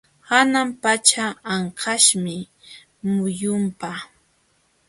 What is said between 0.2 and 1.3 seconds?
Hanan pacha